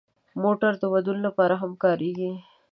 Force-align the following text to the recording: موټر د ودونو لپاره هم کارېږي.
موټر 0.43 0.71
د 0.79 0.83
ودونو 0.93 1.21
لپاره 1.27 1.55
هم 1.61 1.71
کارېږي. 1.83 2.31